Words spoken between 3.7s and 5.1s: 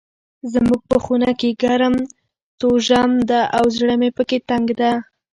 زړه مې پکي تنګ ده.